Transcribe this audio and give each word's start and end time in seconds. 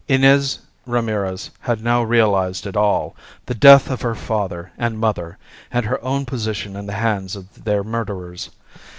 Inez 0.07 0.57
Ramirez 0.87 1.51
had 1.59 1.83
now 1.83 2.01
realized 2.01 2.65
it 2.65 2.75
all 2.75 3.15
the 3.45 3.53
death 3.53 3.91
of 3.91 4.01
her 4.01 4.15
father 4.15 4.71
and 4.75 4.97
mother, 4.97 5.37
and 5.71 5.85
her 5.85 6.03
own 6.03 6.25
position 6.25 6.75
in 6.75 6.87
the 6.87 6.93
hands 6.93 7.35
of 7.35 7.65
their 7.65 7.83
murderers. 7.83 8.49